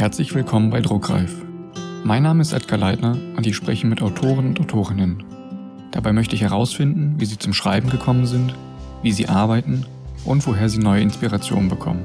[0.00, 1.30] Herzlich willkommen bei Druckreif.
[2.04, 5.22] Mein Name ist Edgar Leitner und ich spreche mit Autoren und Autorinnen.
[5.90, 8.54] Dabei möchte ich herausfinden, wie sie zum Schreiben gekommen sind,
[9.02, 9.84] wie sie arbeiten
[10.24, 12.00] und woher sie neue Inspirationen bekommen.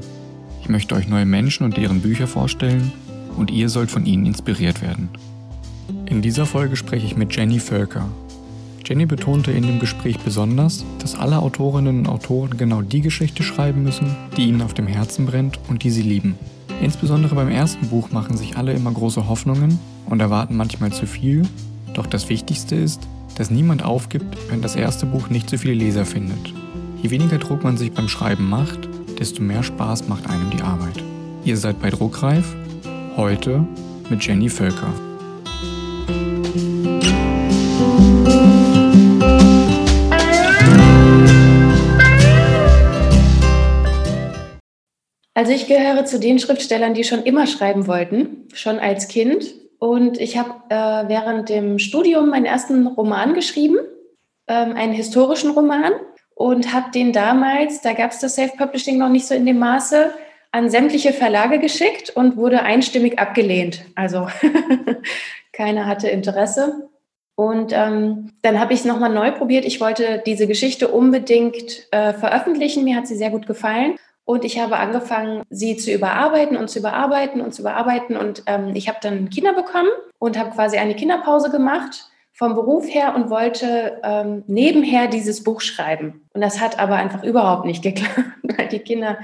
[0.61, 2.91] Ich möchte euch neue Menschen und deren Bücher vorstellen
[3.37, 5.07] und ihr sollt von ihnen inspiriert werden.
[6.05, 8.09] In dieser Folge spreche ich mit Jenny Völker.
[8.85, 13.83] Jenny betonte in dem Gespräch besonders, dass alle Autorinnen und Autoren genau die Geschichte schreiben
[13.83, 16.37] müssen, die ihnen auf dem Herzen brennt und die sie lieben.
[16.81, 21.43] Insbesondere beim ersten Buch machen sich alle immer große Hoffnungen und erwarten manchmal zu viel,
[21.93, 23.07] doch das Wichtigste ist,
[23.37, 26.53] dass niemand aufgibt, wenn das erste Buch nicht so viele Leser findet.
[27.01, 28.89] Je weniger Druck man sich beim Schreiben macht,
[29.19, 31.03] desto mehr Spaß macht einem die Arbeit.
[31.43, 32.55] Ihr seid bei Druckreif,
[33.15, 33.65] heute
[34.09, 34.93] mit Jenny Völker.
[45.35, 49.53] Also ich gehöre zu den Schriftstellern, die schon immer schreiben wollten, schon als Kind.
[49.77, 53.77] Und ich habe äh, während dem Studium meinen ersten Roman geschrieben,
[54.47, 55.91] ähm, einen historischen Roman,
[56.35, 60.13] und habe den damals, da gab es das Self-Publishing noch nicht so in dem Maße,
[60.51, 63.85] an sämtliche Verlage geschickt und wurde einstimmig abgelehnt.
[63.95, 64.27] Also
[65.53, 66.89] keiner hatte Interesse.
[67.35, 69.65] Und ähm, dann habe ich es nochmal neu probiert.
[69.65, 72.85] Ich wollte diese Geschichte unbedingt äh, veröffentlichen.
[72.85, 73.97] Mir hat sie sehr gut gefallen.
[74.25, 78.17] Und ich habe angefangen, sie zu überarbeiten und zu überarbeiten und zu überarbeiten.
[78.17, 82.85] Und ähm, ich habe dann Kinder bekommen und habe quasi eine Kinderpause gemacht vom Beruf
[82.87, 86.27] her und wollte ähm, nebenher dieses Buch schreiben.
[86.33, 89.17] Und das hat aber einfach überhaupt nicht geklappt, weil die Kinder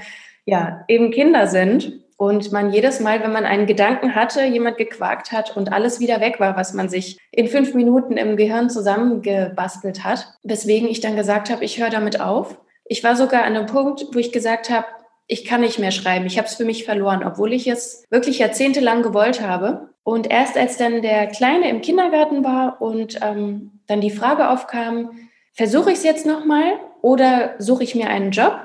[0.46, 5.32] ja eben Kinder sind und man jedes Mal, wenn man einen Gedanken hatte, jemand gequakt
[5.32, 10.04] hat und alles wieder weg war, was man sich in fünf Minuten im Gehirn zusammengebastelt
[10.04, 10.28] hat.
[10.44, 14.06] Weswegen ich dann gesagt habe, ich höre damit auf ich war sogar an einem Punkt,
[14.12, 14.86] wo ich gesagt habe,
[15.26, 16.26] ich kann nicht mehr schreiben.
[16.26, 19.88] Ich habe es für mich verloren, obwohl ich es wirklich jahrzehntelang gewollt habe.
[20.04, 25.10] Und erst als dann der Kleine im Kindergarten war und ähm, dann die Frage aufkam,
[25.54, 28.58] versuche ich es jetzt nochmal oder suche ich mir einen Job,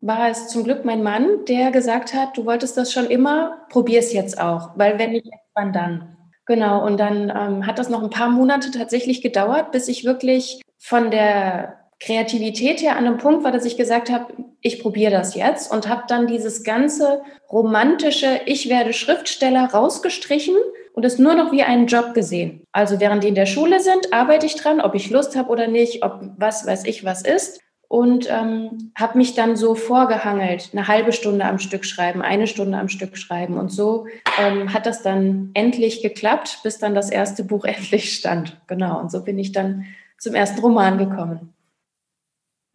[0.00, 3.98] war es zum Glück mein Mann, der gesagt hat, du wolltest das schon immer, probier
[3.98, 6.16] es jetzt auch, weil wenn nicht, wann dann?
[6.46, 10.62] Genau, und dann ähm, hat das noch ein paar Monate tatsächlich gedauert, bis ich wirklich
[10.78, 15.34] von der Kreativität her an einem Punkt war, dass ich gesagt habe, ich probiere das
[15.34, 20.54] jetzt und habe dann dieses ganze romantische, ich werde Schriftsteller rausgestrichen
[20.92, 22.62] und es nur noch wie einen Job gesehen.
[22.72, 25.66] Also während die in der Schule sind, arbeite ich dran, ob ich Lust habe oder
[25.66, 27.60] nicht, ob was weiß ich was ist.
[27.90, 32.76] Und ähm, habe mich dann so vorgehangelt, eine halbe Stunde am Stück schreiben, eine Stunde
[32.76, 33.56] am Stück schreiben.
[33.56, 34.06] Und so
[34.38, 38.60] ähm, hat das dann endlich geklappt, bis dann das erste Buch endlich stand.
[38.66, 39.86] Genau, und so bin ich dann
[40.18, 41.54] zum ersten Roman gekommen.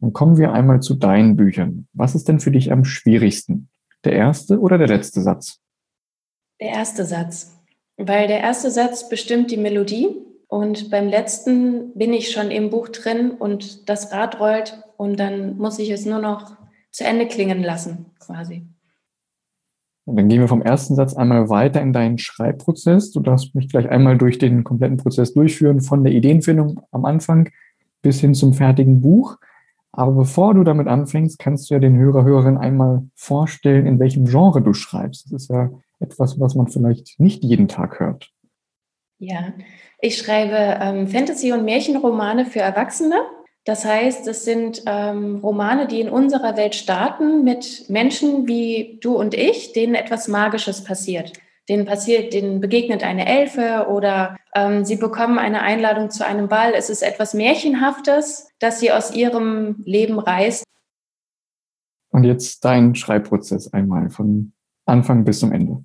[0.04, 1.88] Dann kommen wir einmal zu deinen Büchern.
[1.94, 3.70] Was ist denn für dich am schwierigsten?
[4.04, 5.62] Der erste oder der letzte Satz?
[6.60, 7.58] Der erste Satz,
[7.96, 10.10] weil der erste Satz bestimmt die Melodie
[10.50, 15.56] und beim letzten bin ich schon im Buch drin und das Rad rollt und dann
[15.56, 16.52] muss ich es nur noch
[16.92, 18.68] zu Ende klingen lassen, quasi.
[20.06, 23.12] dann gehen wir vom ersten Satz einmal weiter in deinen Schreibprozess.
[23.12, 27.52] Du darfst mich gleich einmal durch den kompletten Prozess durchführen, von der Ideenfindung am Anfang
[28.02, 29.38] bis hin zum fertigen Buch.
[29.96, 34.26] Aber bevor du damit anfängst, kannst du ja den Hörer, Hörerin einmal vorstellen, in welchem
[34.26, 35.26] Genre du schreibst.
[35.26, 38.32] Das ist ja etwas, was man vielleicht nicht jeden Tag hört.
[39.20, 39.54] Ja,
[40.00, 43.16] ich schreibe ähm, Fantasy- und Märchenromane für Erwachsene.
[43.66, 49.16] Das heißt, es sind ähm, Romane, die in unserer Welt starten mit Menschen wie du
[49.16, 51.34] und ich, denen etwas Magisches passiert
[51.70, 56.74] denen passiert, denen begegnet eine Elfe oder ähm, sie bekommen eine Einladung zu einem Ball.
[56.76, 60.64] Es ist etwas Märchenhaftes, das sie aus ihrem Leben reißt.
[62.12, 64.54] Und jetzt dein Schreibprozess einmal von
[64.86, 65.84] Anfang bis zum Ende.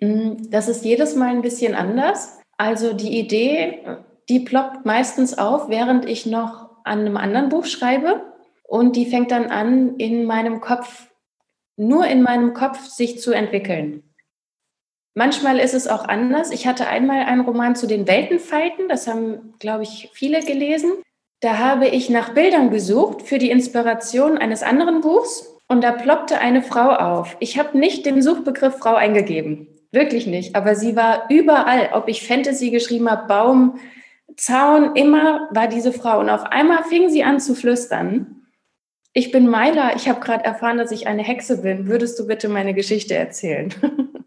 [0.00, 2.40] Mm, das ist jedes Mal ein bisschen anders.
[2.56, 3.82] Also die Idee,
[4.28, 8.32] die ploppt meistens auf, während ich noch an einem anderen Buch schreibe.
[8.64, 11.10] Und die fängt dann an, in meinem Kopf,
[11.76, 14.02] nur in meinem Kopf sich zu entwickeln.
[15.14, 16.50] Manchmal ist es auch anders.
[16.50, 20.92] Ich hatte einmal einen Roman zu den Weltenfalten, das haben, glaube ich, viele gelesen.
[21.40, 26.38] Da habe ich nach Bildern gesucht für die Inspiration eines anderen Buchs und da ploppte
[26.38, 27.36] eine Frau auf.
[27.40, 32.26] Ich habe nicht den Suchbegriff Frau eingegeben, wirklich nicht, aber sie war überall, ob ich
[32.26, 33.78] Fantasy geschrieben habe, Baum,
[34.36, 36.20] Zaun, immer war diese Frau.
[36.20, 38.46] Und auf einmal fing sie an zu flüstern.
[39.12, 41.86] Ich bin Meiler, ich habe gerade erfahren, dass ich eine Hexe bin.
[41.86, 43.74] Würdest du bitte meine Geschichte erzählen?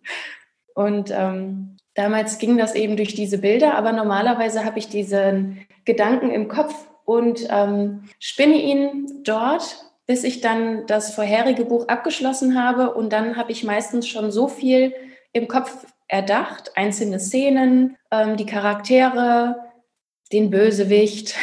[0.76, 6.30] Und ähm, damals ging das eben durch diese Bilder, aber normalerweise habe ich diesen Gedanken
[6.30, 6.76] im Kopf
[7.06, 12.94] und ähm, spinne ihn dort, bis ich dann das vorherige Buch abgeschlossen habe.
[12.94, 14.94] Und dann habe ich meistens schon so viel
[15.32, 19.56] im Kopf erdacht, einzelne Szenen, ähm, die Charaktere,
[20.32, 21.36] den Bösewicht,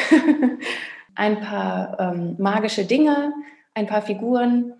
[1.14, 3.32] ein paar ähm, magische Dinge,
[3.74, 4.74] ein paar Figuren.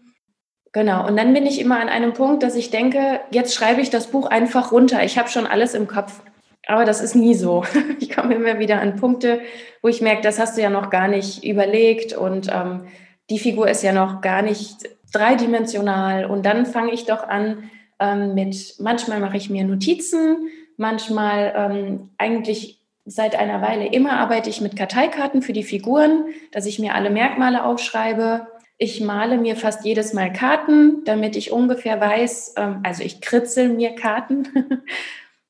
[0.73, 3.91] Genau, und dann bin ich immer an einem Punkt, dass ich denke, jetzt schreibe ich
[3.91, 5.05] das Buch einfach runter.
[5.05, 6.23] Ich habe schon alles im Kopf.
[6.67, 7.65] Aber das ist nie so.
[8.01, 9.41] Ich komme immer wieder an Punkte,
[9.81, 12.87] wo ich merke, das hast du ja noch gar nicht überlegt und ähm,
[13.31, 14.77] die Figur ist ja noch gar nicht
[15.13, 16.27] dreidimensional.
[16.27, 17.71] Und dann fange ich doch an
[18.01, 24.51] ähm, mit, manchmal mache ich mir Notizen, manchmal ähm, eigentlich seit einer Weile immer arbeite
[24.51, 28.47] ich mit Karteikarten für die Figuren, dass ich mir alle Merkmale aufschreibe.
[28.79, 33.69] Ich male mir fast jedes Mal Karten, damit ich ungefähr weiß, ähm, also ich kritzel
[33.69, 34.49] mir Karten,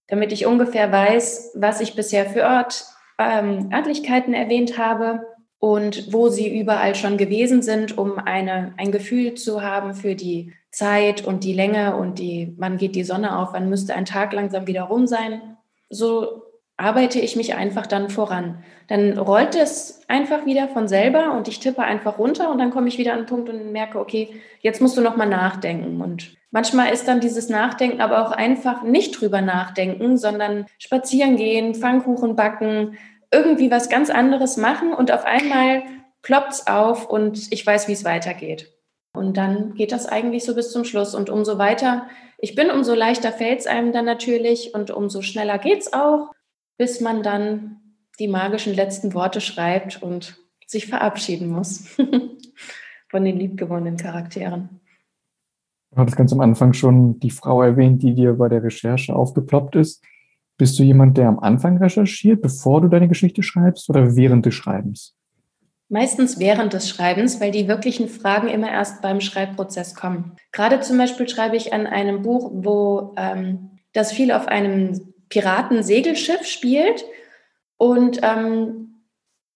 [0.08, 2.84] damit ich ungefähr weiß, was ich bisher für Ort,
[3.18, 5.26] ähm, Örtlichkeiten erwähnt habe
[5.58, 10.52] und wo sie überall schon gewesen sind, um eine, ein Gefühl zu haben für die
[10.72, 14.32] Zeit und die Länge und die, wann geht die Sonne auf, wann müsste ein Tag
[14.32, 15.56] langsam wieder rum sein.
[15.88, 16.41] So
[16.82, 18.64] arbeite ich mich einfach dann voran.
[18.88, 22.88] Dann rollt es einfach wieder von selber und ich tippe einfach runter und dann komme
[22.88, 24.28] ich wieder an den Punkt und merke, okay,
[24.60, 28.82] jetzt musst du noch mal nachdenken und manchmal ist dann dieses Nachdenken aber auch einfach
[28.82, 32.98] nicht drüber nachdenken, sondern spazieren gehen, Pfannkuchen backen,
[33.30, 35.84] irgendwie was ganz anderes machen und auf einmal
[36.22, 38.72] ploppt es auf und ich weiß, wie es weitergeht.
[39.14, 41.14] Und dann geht das eigentlich so bis zum Schluss.
[41.14, 42.06] Und umso weiter
[42.38, 46.30] ich bin, umso leichter fällt es einem dann natürlich und umso schneller geht es auch,
[46.78, 47.80] bis man dann
[48.18, 50.36] die magischen letzten Worte schreibt und
[50.66, 51.96] sich verabschieden muss
[53.08, 54.80] von den liebgewonnenen Charakteren.
[55.90, 59.76] Du hattest ganz am Anfang schon die Frau erwähnt, die dir bei der Recherche aufgeploppt
[59.76, 60.02] ist.
[60.56, 64.54] Bist du jemand, der am Anfang recherchiert, bevor du deine Geschichte schreibst oder während des
[64.54, 65.14] Schreibens?
[65.90, 70.32] Meistens während des Schreibens, weil die wirklichen Fragen immer erst beim Schreibprozess kommen.
[70.52, 76.46] Gerade zum Beispiel schreibe ich an einem Buch, wo ähm, das viel auf einem Piratensegelschiff
[76.46, 77.04] spielt.
[77.78, 79.06] Und ähm,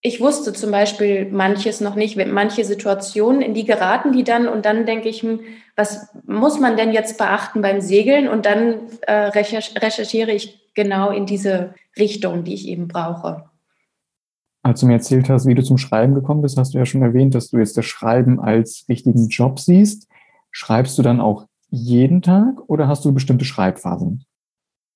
[0.01, 4.49] ich wusste zum Beispiel manches noch nicht, manche Situationen, in die geraten die dann.
[4.49, 5.41] Und dann denke ich, hm,
[5.77, 8.27] was muss man denn jetzt beachten beim Segeln?
[8.27, 13.45] Und dann äh, recherchiere ich genau in diese Richtung, die ich eben brauche.
[14.63, 17.03] Als du mir erzählt hast, wie du zum Schreiben gekommen bist, hast du ja schon
[17.03, 20.09] erwähnt, dass du jetzt das Schreiben als richtigen Job siehst.
[20.51, 24.25] Schreibst du dann auch jeden Tag oder hast du bestimmte Schreibphasen?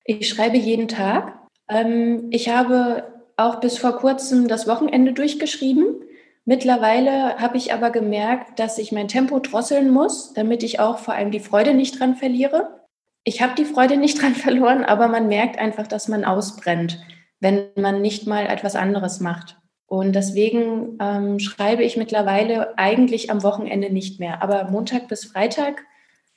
[0.03, 1.37] Ich schreibe jeden Tag.
[1.69, 3.03] Ähm, ich habe
[3.37, 6.03] auch bis vor kurzem das Wochenende durchgeschrieben.
[6.45, 11.13] Mittlerweile habe ich aber gemerkt, dass ich mein Tempo drosseln muss, damit ich auch vor
[11.13, 12.81] allem die Freude nicht dran verliere
[13.23, 16.99] ich habe die Freude nicht dran verloren, aber man merkt einfach, dass man ausbrennt,
[17.39, 19.57] wenn man nicht mal etwas anderes macht.
[19.85, 25.83] Und deswegen ähm, schreibe ich mittlerweile eigentlich am Wochenende nicht mehr, aber Montag bis Freitag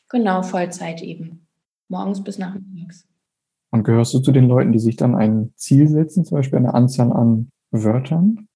[0.09, 1.47] genau Vollzeit eben,
[1.89, 3.07] morgens bis nachmittags.
[3.75, 6.75] Und gehörst du zu den Leuten, die sich dann ein Ziel setzen, zum Beispiel eine
[6.75, 8.47] Anzahl an Wörtern?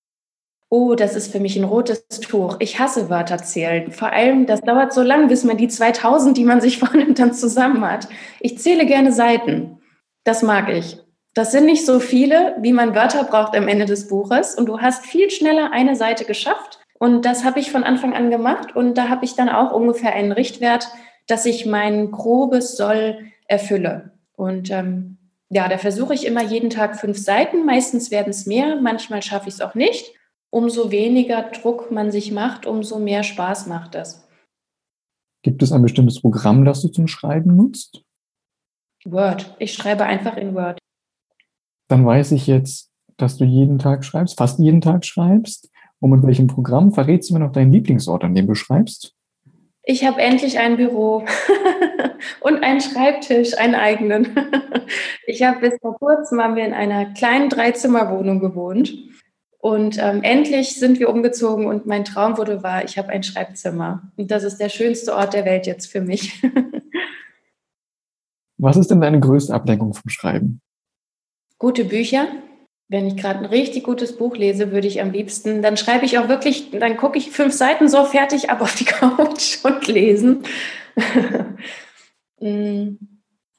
[0.70, 2.58] Oh, das ist für mich ein rotes Tuch.
[2.60, 3.90] Ich hasse Wörter zählen.
[3.90, 7.32] Vor allem, das dauert so lang, bis man die 2000, die man sich vornimmt, dann
[7.32, 8.06] zusammen hat.
[8.38, 9.80] Ich zähle gerne Seiten.
[10.22, 10.98] Das mag ich.
[11.34, 14.54] Das sind nicht so viele, wie man Wörter braucht am Ende des Buches.
[14.54, 16.78] Und du hast viel schneller eine Seite geschafft.
[17.00, 18.76] Und das habe ich von Anfang an gemacht.
[18.76, 20.86] Und da habe ich dann auch ungefähr einen Richtwert,
[21.26, 24.12] dass ich mein grobes Soll erfülle.
[24.38, 25.18] Und ähm,
[25.50, 27.66] ja, da versuche ich immer jeden Tag fünf Seiten.
[27.66, 30.14] Meistens werden es mehr, manchmal schaffe ich es auch nicht
[30.50, 34.26] umso weniger Druck man sich macht, umso mehr Spaß macht es.
[35.42, 38.02] Gibt es ein bestimmtes Programm, das du zum Schreiben nutzt?
[39.04, 39.54] Word.
[39.58, 40.78] Ich schreibe einfach in Word.
[41.88, 45.70] Dann weiß ich jetzt, dass du jeden Tag schreibst, fast jeden Tag schreibst.
[46.00, 49.14] Und mit welchem Programm verrätst du mir noch deinen Lieblingsort, an dem du schreibst?
[49.90, 51.24] Ich habe endlich ein Büro
[52.40, 54.36] und einen Schreibtisch, einen eigenen.
[55.26, 58.92] ich habe bis vor kurzem haben wir in einer kleinen Dreizimmerwohnung gewohnt
[59.56, 64.12] und ähm, endlich sind wir umgezogen und mein Traum wurde wahr, ich habe ein Schreibzimmer.
[64.18, 66.42] Und das ist der schönste Ort der Welt jetzt für mich.
[68.58, 70.60] Was ist denn deine größte Ablenkung vom Schreiben?
[71.56, 72.26] Gute Bücher.
[72.90, 76.18] Wenn ich gerade ein richtig gutes Buch lese, würde ich am liebsten, dann schreibe ich
[76.18, 80.42] auch wirklich, dann gucke ich fünf Seiten so fertig ab auf die Couch und lesen.
[82.40, 82.98] Mm,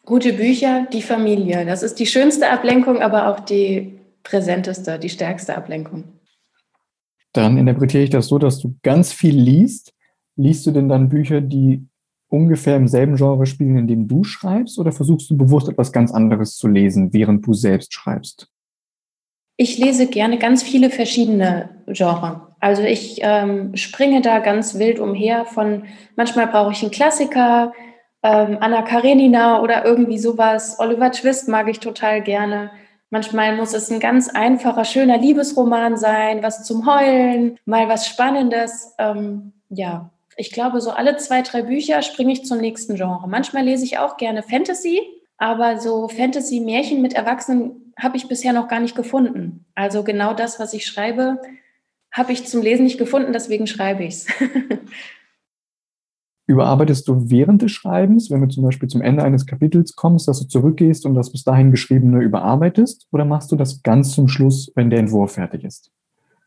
[0.05, 1.65] gute Bücher, die Familie.
[1.65, 6.05] Das ist die schönste Ablenkung, aber auch die präsenteste, die stärkste Ablenkung.
[7.33, 9.93] Dann interpretiere ich das so, dass du ganz viel liest.
[10.37, 11.85] Liest du denn dann Bücher, die
[12.29, 16.11] ungefähr im selben Genre spielen, in dem du schreibst, oder versuchst du bewusst etwas ganz
[16.11, 18.49] anderes zu lesen, während du selbst schreibst?
[19.61, 22.37] Ich lese gerne ganz viele verschiedene Genres.
[22.61, 25.83] Also ich ähm, springe da ganz wild umher von,
[26.15, 27.73] manchmal brauche ich einen Klassiker,
[28.23, 30.77] ähm, Anna Karenina oder irgendwie sowas.
[30.79, 32.71] Oliver Twist mag ich total gerne.
[33.09, 38.95] Manchmal muss es ein ganz einfacher, schöner Liebesroman sein, was zum Heulen, mal was Spannendes.
[38.97, 43.27] Ähm, ja, ich glaube, so alle zwei, drei Bücher springe ich zum nächsten Genre.
[43.27, 45.01] Manchmal lese ich auch gerne Fantasy,
[45.37, 49.65] aber so Fantasy-Märchen mit Erwachsenen habe ich bisher noch gar nicht gefunden.
[49.75, 51.39] Also genau das, was ich schreibe,
[52.11, 54.27] habe ich zum Lesen nicht gefunden, deswegen schreibe ich es.
[56.47, 60.39] Überarbeitest du während des Schreibens, wenn du zum Beispiel zum Ende eines Kapitels kommst, dass
[60.39, 63.07] du zurückgehst und das bis dahin Geschriebene überarbeitest?
[63.11, 65.91] Oder machst du das ganz zum Schluss, wenn der Entwurf fertig ist?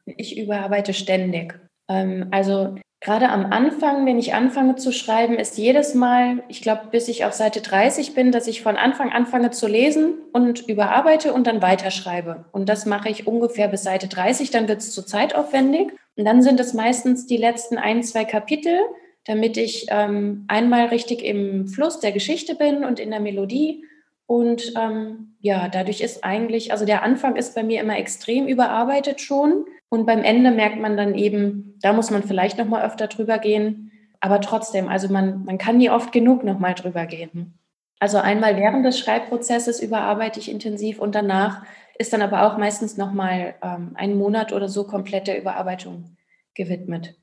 [0.04, 1.56] Ich überarbeite ständig.
[1.88, 6.82] Ähm, also gerade am Anfang, wenn ich anfange zu schreiben, ist jedes Mal, ich glaube,
[6.90, 11.32] bis ich auf Seite 30 bin, dass ich von Anfang anfange zu lesen und überarbeite
[11.32, 12.44] und dann weiterschreibe.
[12.52, 15.92] Und das mache ich ungefähr bis Seite 30, dann wird es zu zeitaufwendig.
[16.16, 18.78] Und dann sind es meistens die letzten ein, zwei Kapitel
[19.24, 23.84] damit ich ähm, einmal richtig im Fluss der Geschichte bin und in der Melodie.
[24.32, 29.20] Und ähm, ja, dadurch ist eigentlich, also der Anfang ist bei mir immer extrem überarbeitet
[29.20, 29.66] schon.
[29.90, 33.36] Und beim Ende merkt man dann eben, da muss man vielleicht noch mal öfter drüber
[33.36, 33.92] gehen.
[34.20, 37.58] Aber trotzdem, also man, man kann nie oft genug noch mal drüber gehen.
[37.98, 41.62] Also einmal während des Schreibprozesses überarbeite ich intensiv und danach
[41.98, 46.16] ist dann aber auch meistens noch mal ähm, ein Monat oder so komplett der Überarbeitung
[46.54, 47.20] gewidmet.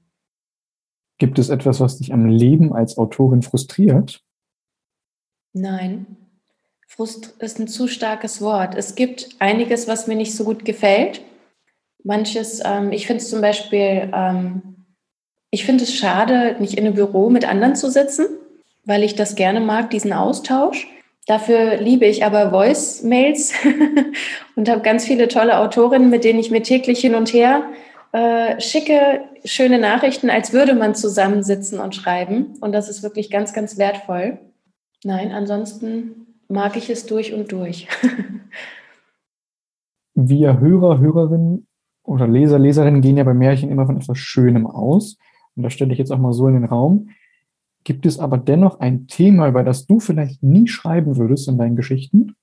[1.18, 4.24] Gibt es etwas, was dich am Leben als Autorin frustriert?
[5.54, 6.29] Nein.
[7.00, 8.76] Frust ist ein zu starkes Wort.
[8.76, 11.22] Es gibt einiges, was mir nicht so gut gefällt.
[12.04, 14.86] Manches, ähm, ich finde es zum Beispiel, ähm,
[15.50, 18.26] ich finde es schade, nicht in einem Büro mit anderen zu sitzen,
[18.84, 20.90] weil ich das gerne mag, diesen Austausch.
[21.26, 23.54] Dafür liebe ich aber Voice-Mails
[24.58, 27.64] und habe ganz viele tolle Autorinnen, mit denen ich mir täglich hin und her
[28.12, 32.58] äh, schicke, schöne Nachrichten, als würde man zusammensitzen und schreiben.
[32.60, 34.38] Und das ist wirklich ganz, ganz wertvoll.
[35.06, 37.88] Nein, ansonsten mag ich es durch und durch.
[40.16, 41.68] Wir Hörer, Hörerinnen
[42.04, 45.18] oder Leser, Leserinnen gehen ja bei Märchen immer von etwas Schönem aus.
[45.56, 47.12] Und das stelle ich jetzt auch mal so in den Raum.
[47.86, 51.78] Gibt es aber dennoch ein Thema, über das du vielleicht nie schreiben würdest in deinen
[51.78, 52.36] Geschichten?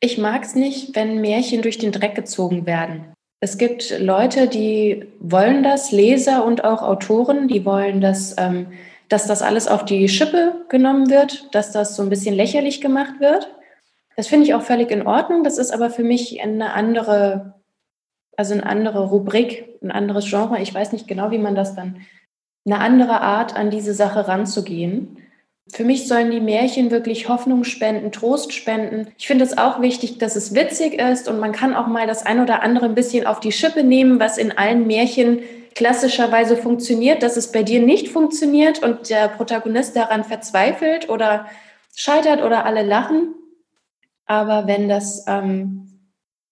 [0.00, 3.12] Ich mag es nicht, wenn Märchen durch den Dreck gezogen werden.
[3.40, 8.68] Es gibt Leute, die wollen das, Leser und auch Autoren, die wollen, dass, ähm,
[9.14, 13.20] dass das alles auf die Schippe genommen wird, dass das so ein bisschen lächerlich gemacht
[13.20, 13.48] wird.
[14.16, 15.44] Das finde ich auch völlig in Ordnung.
[15.44, 17.54] Das ist aber für mich eine andere,
[18.36, 20.60] also eine andere Rubrik, ein anderes Genre.
[20.60, 21.98] Ich weiß nicht genau, wie man das dann,
[22.66, 25.18] eine andere Art an diese Sache ranzugehen.
[25.72, 29.12] Für mich sollen die Märchen wirklich Hoffnung spenden, Trost spenden.
[29.16, 32.26] Ich finde es auch wichtig, dass es witzig ist und man kann auch mal das
[32.26, 35.38] ein oder andere ein bisschen auf die Schippe nehmen, was in allen Märchen
[35.74, 41.46] klassischerweise funktioniert, dass es bei dir nicht funktioniert und der Protagonist daran verzweifelt oder
[41.94, 43.34] scheitert oder alle lachen.
[44.26, 46.00] Aber wenn das, ähm,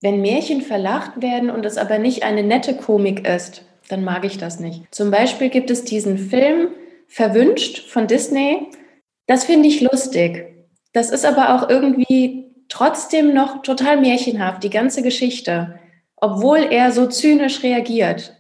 [0.01, 4.39] wenn Märchen verlacht werden und es aber nicht eine nette Komik ist, dann mag ich
[4.39, 4.83] das nicht.
[4.91, 6.69] Zum Beispiel gibt es diesen Film
[7.09, 8.69] Verwünscht von Disney
[9.27, 10.47] das finde ich lustig.
[10.93, 15.79] Das ist aber auch irgendwie trotzdem noch total märchenhaft, die ganze Geschichte,
[16.17, 18.37] obwohl er so zynisch reagiert.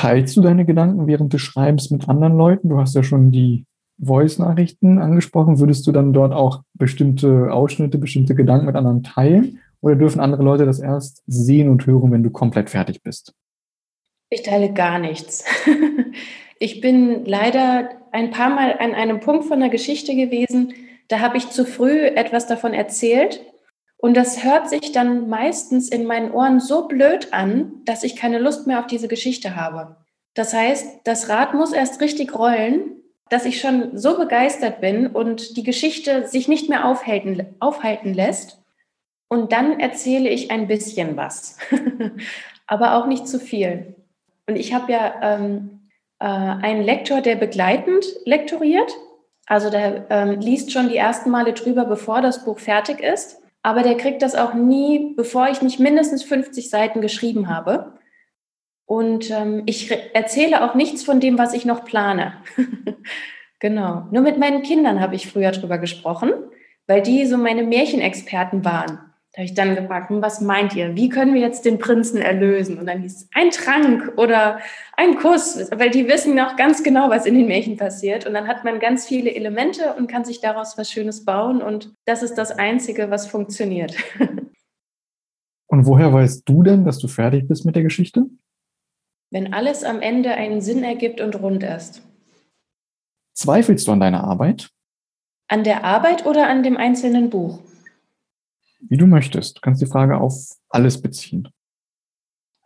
[0.00, 2.70] Teilst du deine Gedanken während des Schreibens mit anderen Leuten?
[2.70, 3.66] Du hast ja schon die
[4.02, 5.58] Voice-Nachrichten angesprochen.
[5.58, 9.58] Würdest du dann dort auch bestimmte Ausschnitte, bestimmte Gedanken mit anderen teilen?
[9.82, 13.34] Oder dürfen andere Leute das erst sehen und hören, wenn du komplett fertig bist?
[14.30, 15.44] Ich teile gar nichts.
[16.62, 20.74] Ich bin leider ein paar Mal an einem Punkt von der Geschichte gewesen,
[21.08, 23.40] da habe ich zu früh etwas davon erzählt.
[24.00, 28.38] Und das hört sich dann meistens in meinen Ohren so blöd an, dass ich keine
[28.38, 29.96] Lust mehr auf diese Geschichte habe.
[30.34, 35.56] Das heißt, das Rad muss erst richtig rollen, dass ich schon so begeistert bin und
[35.56, 38.62] die Geschichte sich nicht mehr aufhalten, aufhalten lässt.
[39.28, 41.58] Und dann erzähle ich ein bisschen was,
[42.66, 43.94] aber auch nicht zu viel.
[44.46, 45.80] Und ich habe ja ähm,
[46.18, 48.92] äh, ein Lektor, der begleitend lektoriert.
[49.46, 53.39] Also der ähm, liest schon die ersten Male drüber, bevor das Buch fertig ist.
[53.62, 57.98] Aber der kriegt das auch nie, bevor ich nicht mindestens 50 Seiten geschrieben habe.
[58.86, 62.34] Und ähm, ich erzähle auch nichts von dem, was ich noch plane.
[63.60, 64.06] genau.
[64.10, 66.32] Nur mit meinen Kindern habe ich früher drüber gesprochen,
[66.86, 69.09] weil die so meine Märchenexperten waren.
[69.32, 70.96] Da habe ich dann gefragt, hm, was meint ihr?
[70.96, 72.78] Wie können wir jetzt den Prinzen erlösen?
[72.78, 74.58] Und dann hieß es ein Trank oder
[74.96, 78.26] ein Kuss, weil die wissen noch ganz genau, was in den Märchen passiert.
[78.26, 81.62] Und dann hat man ganz viele Elemente und kann sich daraus was Schönes bauen.
[81.62, 83.94] Und das ist das Einzige, was funktioniert.
[85.72, 88.26] Und woher weißt du denn, dass du fertig bist mit der Geschichte?
[89.30, 92.02] Wenn alles am Ende einen Sinn ergibt und rund ist.
[93.34, 94.70] Zweifelst du an deiner Arbeit?
[95.46, 97.60] An der Arbeit oder an dem einzelnen Buch?
[98.80, 99.58] Wie du möchtest.
[99.58, 100.34] Du kannst die Frage auf
[100.68, 101.48] alles beziehen.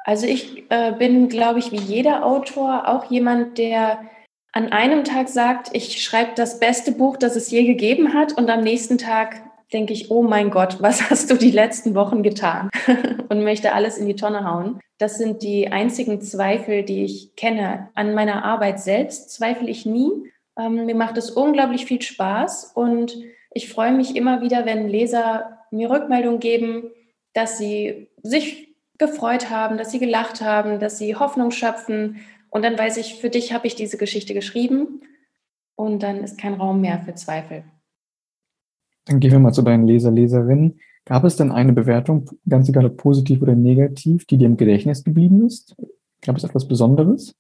[0.04, 4.00] Also ich äh, bin, glaube ich, wie jeder Autor auch jemand, der
[4.52, 8.49] an einem Tag sagt, ich schreibe das beste Buch, das es je gegeben hat und
[8.50, 9.42] am nächsten Tag
[9.73, 12.71] denke ich, oh mein Gott, was hast du die letzten Wochen getan?
[13.28, 14.78] und möchte alles in die Tonne hauen.
[14.99, 17.88] Das sind die einzigen Zweifel, die ich kenne.
[17.94, 20.11] An meiner Arbeit selbst zweifle ich nie.
[20.56, 23.16] Ähm, mir macht es unglaublich viel Spaß und
[23.50, 26.90] ich freue mich immer wieder, wenn Leser mir Rückmeldung geben,
[27.33, 32.16] dass sie sich gefreut haben, dass sie gelacht haben, dass sie Hoffnung schöpfen.
[32.50, 35.00] Und dann weiß ich, für dich habe ich diese Geschichte geschrieben
[35.75, 37.64] und dann ist kein Raum mehr für Zweifel.
[39.06, 40.80] Dann gehen wir mal zu deinen Leser, Leserinnen.
[41.04, 45.04] Gab es denn eine Bewertung, ganz egal ob positiv oder negativ, die dir im Gedächtnis
[45.04, 45.76] geblieben ist?
[46.23, 47.35] Gab es etwas Besonderes?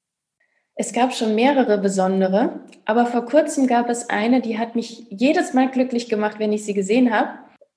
[0.74, 5.54] Es gab schon mehrere besondere, aber vor kurzem gab es eine, die hat mich jedes
[5.54, 7.30] Mal glücklich gemacht, wenn ich sie gesehen habe.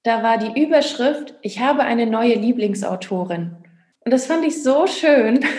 [0.07, 3.57] Da war die Überschrift, ich habe eine neue Lieblingsautorin.
[4.05, 5.41] Und das fand ich so schön.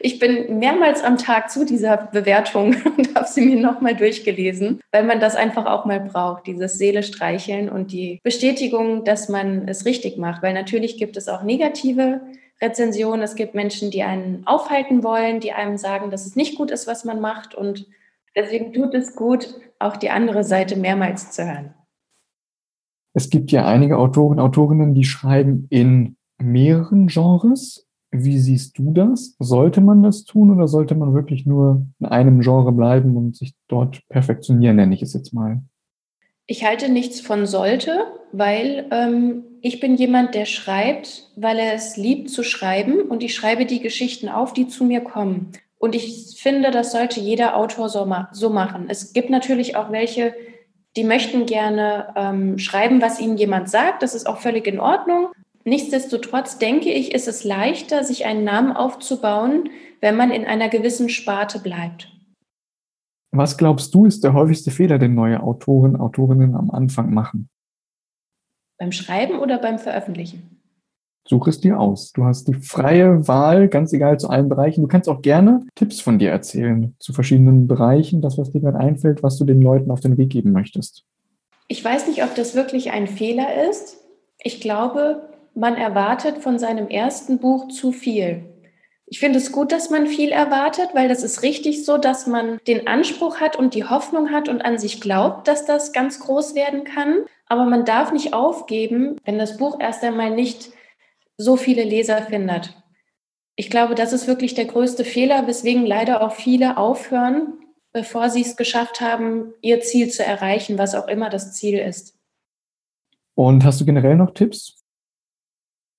[0.00, 5.02] Ich bin mehrmals am Tag zu dieser Bewertung und habe sie mir nochmal durchgelesen, weil
[5.02, 9.84] man das einfach auch mal braucht, dieses Seele streicheln und die Bestätigung, dass man es
[9.84, 10.42] richtig macht.
[10.42, 12.20] Weil natürlich gibt es auch negative
[12.62, 13.22] Rezensionen.
[13.22, 16.86] Es gibt Menschen, die einen aufhalten wollen, die einem sagen, dass es nicht gut ist,
[16.86, 17.54] was man macht.
[17.54, 17.86] Und
[18.36, 19.48] deswegen tut es gut,
[19.78, 21.74] auch die andere Seite mehrmals zu hören.
[23.14, 27.86] Es gibt ja einige Autoren, Autorinnen, die schreiben in mehreren Genres.
[28.10, 29.36] Wie siehst du das?
[29.38, 33.54] Sollte man das tun oder sollte man wirklich nur in einem Genre bleiben und sich
[33.68, 35.62] dort perfektionieren, nenne ich es jetzt mal?
[36.46, 41.96] Ich halte nichts von sollte, weil ähm, ich bin jemand, der schreibt, weil er es
[41.96, 45.52] liebt zu schreiben und ich schreibe die Geschichten auf, die zu mir kommen.
[45.78, 48.86] Und ich finde, das sollte jeder Autor so, ma so machen.
[48.88, 50.34] Es gibt natürlich auch welche,
[50.96, 54.02] die möchten gerne ähm, schreiben, was ihnen jemand sagt.
[54.02, 55.28] Das ist auch völlig in Ordnung.
[55.64, 61.08] Nichtsdestotrotz denke ich, ist es leichter, sich einen Namen aufzubauen, wenn man in einer gewissen
[61.08, 62.12] Sparte bleibt.
[63.32, 67.48] Was glaubst du, ist der häufigste Fehler, den neue Autoren, Autorinnen am Anfang machen?
[68.78, 70.53] Beim Schreiben oder beim Veröffentlichen?
[71.26, 72.12] Such es dir aus.
[72.12, 74.82] Du hast die freie Wahl, ganz egal zu allen Bereichen.
[74.82, 78.78] Du kannst auch gerne Tipps von dir erzählen zu verschiedenen Bereichen, das, was dir gerade
[78.78, 81.04] einfällt, was du den Leuten auf den Weg geben möchtest.
[81.68, 83.96] Ich weiß nicht, ob das wirklich ein Fehler ist.
[84.38, 85.22] Ich glaube,
[85.54, 88.44] man erwartet von seinem ersten Buch zu viel.
[89.06, 92.58] Ich finde es gut, dass man viel erwartet, weil das ist richtig so, dass man
[92.66, 96.54] den Anspruch hat und die Hoffnung hat und an sich glaubt, dass das ganz groß
[96.54, 97.24] werden kann.
[97.46, 100.70] Aber man darf nicht aufgeben, wenn das Buch erst einmal nicht
[101.36, 102.74] so viele Leser findet.
[103.56, 107.54] Ich glaube, das ist wirklich der größte Fehler, weswegen leider auch viele aufhören,
[107.92, 112.18] bevor sie es geschafft haben, ihr Ziel zu erreichen, was auch immer das Ziel ist.
[113.34, 114.84] Und hast du generell noch Tipps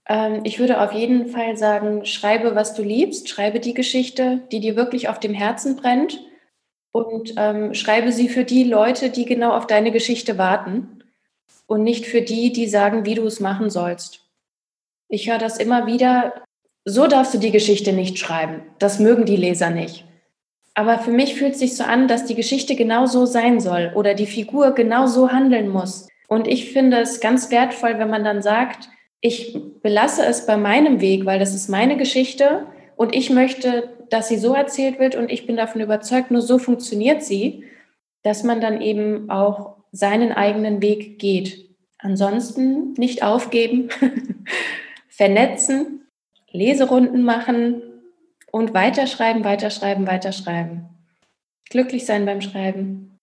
[0.08, 4.60] ähm, ich würde auf jeden Fall sagen, schreibe, was du liebst, schreibe die Geschichte, die
[4.60, 6.20] dir wirklich auf dem Herzen brennt
[6.92, 11.04] und ähm, schreibe sie für die Leute, die genau auf deine Geschichte warten
[11.68, 14.25] und nicht für die, die sagen, wie du es machen sollst.
[15.08, 16.34] Ich höre das immer wieder,
[16.84, 18.62] so darfst du die Geschichte nicht schreiben.
[18.80, 20.06] Das mögen die Leser nicht.
[20.76, 23.92] Aber für mich fühlt es sich so an, dass die Geschichte genau so sein soll
[23.96, 26.08] oder die Figur genau so handeln muss.
[26.28, 28.90] Und ich finde es ganz wertvoll, wenn man dann sagt,
[29.22, 34.28] ich belasse es bei meinem Weg, weil das ist meine Geschichte und ich möchte, dass
[34.28, 37.64] sie so erzählt wird und ich bin davon überzeugt, nur so funktioniert sie,
[38.24, 41.70] dass man dann eben auch seinen eigenen Weg geht.
[42.00, 43.90] Ansonsten nicht aufgeben,
[45.16, 46.08] vernetzen,
[46.52, 47.82] Leserunden machen
[48.52, 50.90] und weiterschreiben, weiterschreiben, weiterschreiben.
[51.70, 53.20] Glücklich sein beim Schreiben.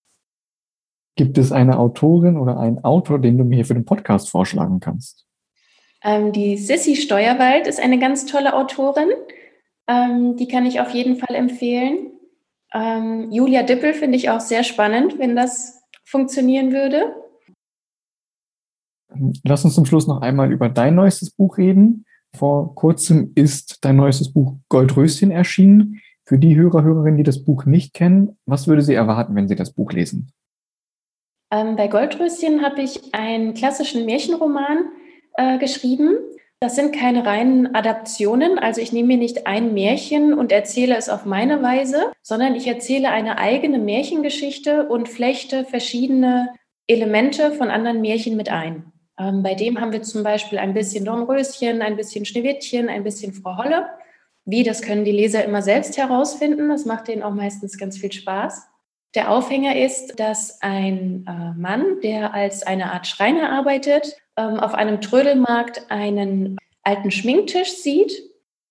[1.16, 4.80] Gibt es eine Autorin oder einen Autor, den du mir hier für den Podcast vorschlagen
[4.80, 5.26] kannst?
[6.02, 9.10] Ähm, die Sissy Steuerwald ist eine ganz tolle Autorin.
[9.86, 12.12] Ähm, die kann ich auf jeden Fall empfehlen.
[12.74, 17.14] Ähm, Julia Dippel finde ich auch sehr spannend, wenn das funktionieren würde.
[19.44, 22.04] Lass uns zum Schluss noch einmal über dein neuestes Buch reden.
[22.34, 26.00] Vor kurzem ist dein neuestes Buch Goldröschen erschienen.
[26.24, 29.56] Für die Hörer, Hörerinnen, die das Buch nicht kennen, was würde sie erwarten, wenn sie
[29.56, 30.32] das Buch lesen?
[31.52, 34.86] Ähm, bei Goldröschen habe ich einen klassischen Märchenroman
[35.34, 36.16] äh, geschrieben.
[36.60, 41.08] Das sind keine reinen Adaptionen, also ich nehme mir nicht ein Märchen und erzähle es
[41.08, 46.50] auf meine Weise, sondern ich erzähle eine eigene Märchengeschichte und flechte verschiedene
[46.86, 48.91] Elemente von anderen Märchen mit ein.
[49.22, 53.32] Ähm, bei dem haben wir zum Beispiel ein bisschen Dornröschen, ein bisschen Schneewittchen, ein bisschen
[53.32, 53.86] Frau Holle.
[54.44, 56.68] Wie, das können die Leser immer selbst herausfinden.
[56.68, 58.66] Das macht denen auch meistens ganz viel Spaß.
[59.14, 64.74] Der Aufhänger ist, dass ein äh, Mann, der als eine Art Schreiner arbeitet, ähm, auf
[64.74, 68.12] einem Trödelmarkt einen alten Schminktisch sieht.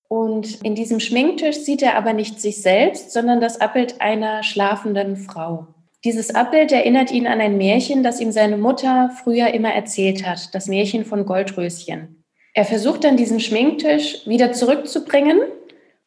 [0.08, 5.16] Und in diesem Schminktisch sieht er aber nicht sich selbst, sondern das Abbild einer schlafenden
[5.16, 5.68] Frau.
[6.04, 10.54] Dieses Abbild erinnert ihn an ein Märchen, das ihm seine Mutter früher immer erzählt hat,
[10.56, 12.24] das Märchen von Goldröschen.
[12.54, 15.42] Er versucht dann diesen Schminktisch wieder zurückzubringen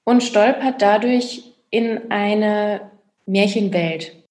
[0.04, 2.90] und stolpert dadurch in eine
[3.24, 4.24] Märchenwelt.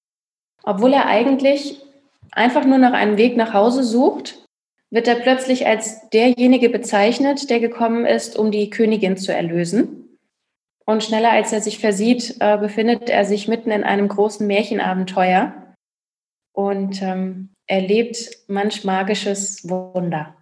[0.62, 1.80] Obwohl er eigentlich
[2.30, 4.46] einfach nur nach einem Weg nach Hause sucht,
[4.90, 10.03] wird er plötzlich als derjenige bezeichnet, der gekommen ist, um die Königin zu erlösen.
[10.86, 15.74] Und schneller als er sich versieht, äh, befindet er sich mitten in einem großen Märchenabenteuer
[16.52, 20.34] und ähm, erlebt manch magisches Wunder.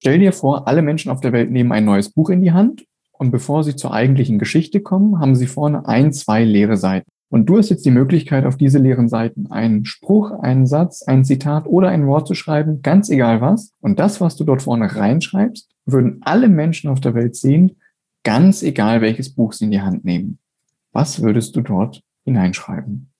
[0.00, 2.84] Stell dir vor, alle Menschen auf der Welt nehmen ein neues Buch in die Hand
[3.12, 7.10] und bevor sie zur eigentlichen Geschichte kommen, haben sie vorne ein, zwei leere Seiten.
[7.30, 11.24] Und du hast jetzt die Möglichkeit, auf diese leeren Seiten einen Spruch, einen Satz, ein
[11.24, 13.72] Zitat oder ein Wort zu schreiben, ganz egal was.
[13.80, 17.76] Und das, was du dort vorne reinschreibst, würden alle Menschen auf der Welt sehen,
[18.28, 20.38] ganz egal welches Buch sie in die Hand nehmen.
[20.92, 23.10] Was würdest du dort hineinschreiben?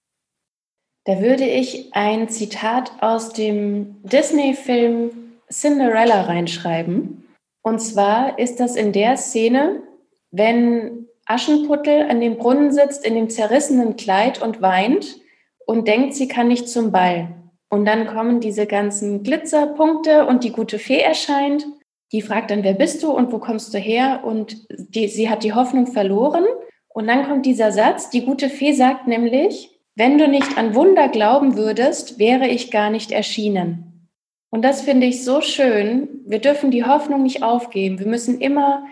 [1.07, 5.11] Da würde ich ein Zitat aus dem Disney-Film
[5.51, 7.25] Cinderella reinschreiben.
[7.62, 9.83] Und zwar ist das in der Szene,
[10.31, 15.16] wenn Aschenputtel an dem Brunnen sitzt in dem zerrissenen Kleid und weint
[15.64, 17.35] und denkt, sie kann nicht zum Ball.
[17.71, 21.66] Und dann kommen diese ganzen Glitzerpunkte und die gute Fee erscheint.
[22.12, 24.21] Die fragt dann, wer bist du und wo kommst du her?
[24.25, 26.44] Und die, sie hat die Hoffnung verloren.
[26.88, 31.09] Und dann kommt dieser Satz, die gute Fee sagt nämlich, wenn du nicht an Wunder
[31.09, 34.09] glauben würdest, wäre ich gar nicht erschienen.
[34.51, 36.09] Und das finde ich so schön.
[36.25, 37.99] Wir dürfen die Hoffnung nicht aufgeben.
[37.99, 38.85] Wir müssen immer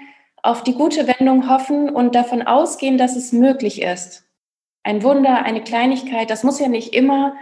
[0.43, 4.25] auf die gute Wendung hoffen und davon ausgehen, dass es möglich ist.
[4.83, 7.35] Ein Wunder, eine Kleinigkeit, das muss ja nicht immer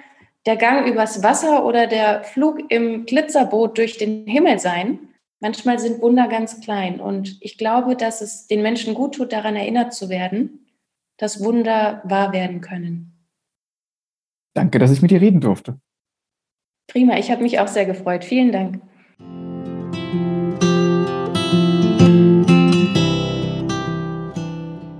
[0.46, 4.98] der Gang übers Wasser oder der Flug im Glitzerboot durch den Himmel sein.
[5.44, 9.56] Manchmal sind Wunder ganz klein und ich glaube, dass es den Menschen gut tut, daran
[9.56, 10.66] erinnert zu werden,
[11.18, 13.12] dass Wunder wahr werden können.
[14.54, 15.78] Danke, dass ich mit dir reden durfte.
[16.86, 18.24] Prima, ich habe mich auch sehr gefreut.
[18.24, 18.80] Vielen Dank.